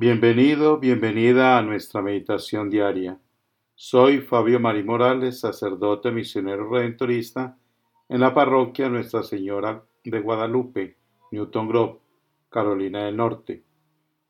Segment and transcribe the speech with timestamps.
[0.00, 3.18] Bienvenido, bienvenida a nuestra meditación diaria.
[3.74, 7.58] Soy Fabio Mari Morales, sacerdote misionero redentorista
[8.08, 10.98] en la parroquia Nuestra Señora de Guadalupe,
[11.32, 11.98] Newton Grove,
[12.48, 13.64] Carolina del Norte.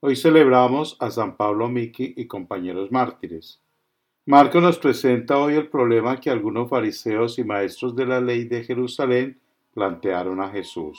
[0.00, 3.60] Hoy celebramos a San Pablo Miki y compañeros mártires.
[4.24, 8.64] Marco nos presenta hoy el problema que algunos fariseos y maestros de la ley de
[8.64, 9.38] Jerusalén
[9.74, 10.98] plantearon a Jesús.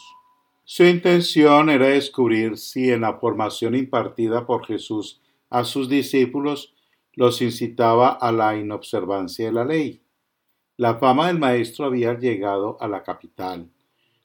[0.72, 5.20] Su intención era descubrir si en la formación impartida por Jesús
[5.50, 6.76] a sus discípulos
[7.14, 10.04] los incitaba a la inobservancia de la ley.
[10.78, 13.68] La fama del maestro había llegado a la capital,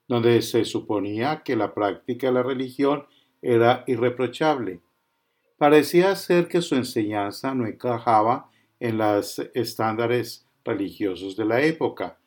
[0.06, 3.06] donde se suponía que la práctica de la religión
[3.40, 4.82] era irreprochable.
[5.56, 8.50] Parecía ser que su enseñanza no encajaba
[8.80, 12.18] en los estándares religiosos de la época,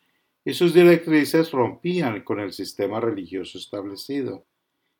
[0.47, 4.45] y sus directrices rompían con el sistema religioso establecido.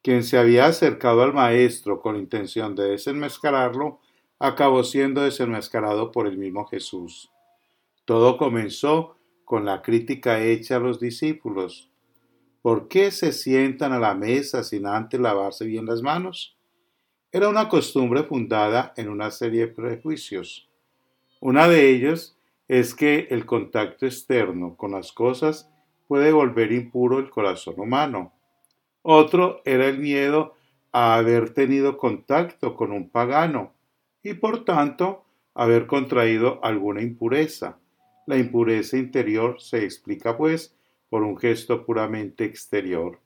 [0.02, 4.02] Quien se había acercado al maestro con intención de desenmascararlo,
[4.40, 7.32] acabó siendo desenmascarado por el mismo Jesús.
[8.04, 11.90] Todo comenzó con la crítica hecha a los discípulos.
[12.62, 16.58] ¿Por qué se sientan a la mesa sin antes lavarse bien las manos?
[17.32, 20.68] Era una costumbre fundada en una serie de prejuicios.
[21.40, 22.37] Una de ellos
[22.68, 25.70] es que el contacto externo con las cosas
[26.08, 28.34] puede volver impuro el corazón humano.
[29.02, 30.56] Otro era el miedo
[30.92, 33.74] a haber tenido contacto con un pagano
[34.24, 37.80] y por tanto haber contraído alguna impureza.
[38.26, 40.76] La impureza interior se explica pues
[41.10, 43.20] por un gesto puramente exterior.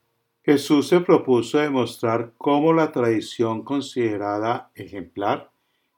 [0.44, 5.50] Jesús se propuso demostrar cómo la tradición considerada ejemplar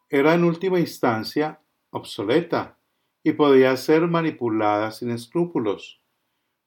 [0.08, 2.73] era en última instancia obsoleta
[3.24, 6.00] y podía ser manipulada sin escrúpulos.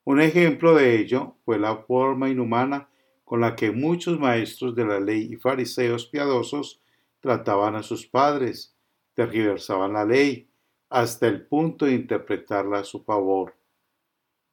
[0.03, 2.89] Un ejemplo de ello fue la forma inhumana
[3.23, 6.81] con la que muchos maestros de la ley y fariseos piadosos
[7.19, 8.75] trataban a sus padres,
[9.13, 10.49] tergiversaban la ley,
[10.89, 13.55] hasta el punto de interpretarla a su favor.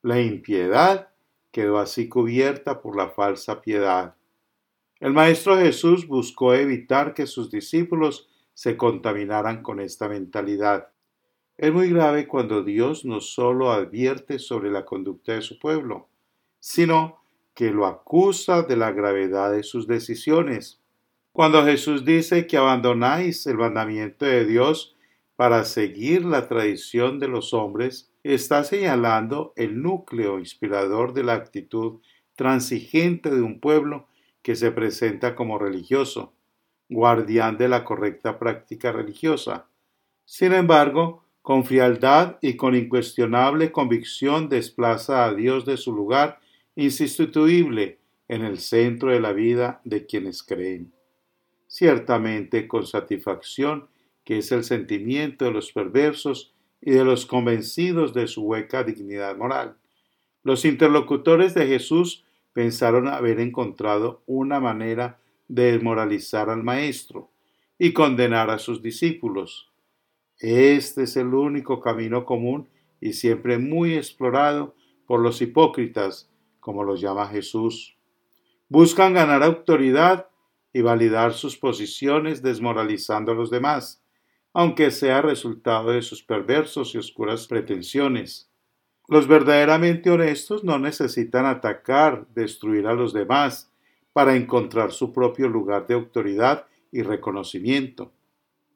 [0.02, 1.08] La impiedad
[1.52, 4.16] quedó así cubierta por la falsa piedad.
[5.00, 10.88] El Maestro Jesús buscó evitar que sus discípulos se contaminaran con esta mentalidad.
[11.56, 16.08] Es muy grave cuando Dios no solo advierte sobre la conducta de su pueblo,
[16.58, 17.20] sino
[17.54, 20.80] que lo acusa de la gravedad de sus decisiones.
[21.32, 24.96] Cuando Jesús dice que abandonáis el mandamiento de Dios
[25.36, 32.00] para seguir la tradición de los hombres, está señalando el núcleo inspirador de la actitud
[32.34, 34.08] transigente de un pueblo
[34.42, 36.32] que se presenta como religioso,
[36.88, 39.66] guardián de la correcta práctica religiosa.
[40.24, 46.40] Sin embargo, con frialdad y con incuestionable convicción desplaza a Dios de su lugar
[46.74, 50.94] insustituible en el centro de la vida de quienes creen.
[51.68, 53.88] Ciertamente con satisfacción,
[54.24, 59.36] que es el sentimiento de los perversos y de los convencidos de su hueca dignidad
[59.36, 59.76] moral.
[60.44, 62.24] Los interlocutores de Jesús
[62.54, 65.18] pensaron haber encontrado una manera
[65.48, 67.28] de desmoralizar al Maestro
[67.78, 69.73] y condenar a sus discípulos.
[70.46, 72.68] Este es el único camino común
[73.00, 74.74] y siempre muy explorado
[75.06, 77.96] por los hipócritas, como los llama Jesús.
[78.68, 80.28] Buscan ganar autoridad
[80.70, 84.04] y validar sus posiciones desmoralizando a los demás,
[84.52, 88.50] aunque sea resultado de sus perversos y oscuras pretensiones.
[89.08, 93.72] Los verdaderamente honestos no necesitan atacar, destruir a los demás,
[94.12, 98.12] para encontrar su propio lugar de autoridad y reconocimiento.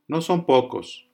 [0.06, 1.07] No son pocos.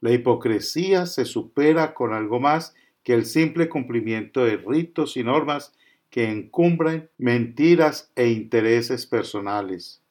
[0.00, 5.74] La hipocresía se supera con algo más que el simple cumplimiento de ritos y normas
[6.10, 10.02] que encumbran mentiras e intereses personales.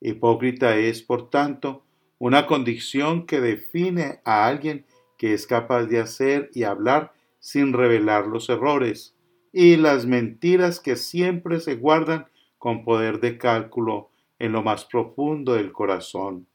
[0.00, 1.84] Hipócrita es, por tanto,
[2.18, 4.86] una condición que define a alguien
[5.18, 9.14] que es capaz de hacer y hablar sin revelar los errores
[9.52, 12.26] y las mentiras que siempre se guardan
[12.58, 16.46] con poder de cálculo en lo más profundo del corazón.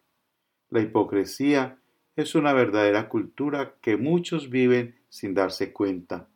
[0.69, 1.81] La hipocresía
[2.16, 6.28] es una verdadera cultura que muchos viven sin darse cuenta.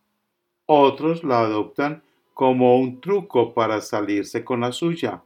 [0.65, 5.21] Otros la adoptan como un truco para salirse con la suya.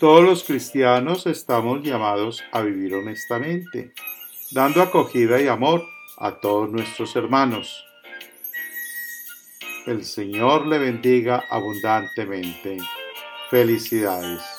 [0.00, 3.92] Todos los cristianos estamos llamados a vivir honestamente,
[4.52, 5.84] dando acogida y amor
[6.18, 7.84] a todos nuestros hermanos.
[9.86, 12.78] El Señor le bendiga abundantemente.
[13.50, 14.53] Felicidades.